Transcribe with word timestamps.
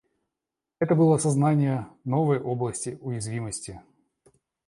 Это 0.79 0.95
было 0.95 1.17
сознание 1.19 1.87
новой 2.05 2.39
области 2.39 2.97
уязвимости. 3.01 3.81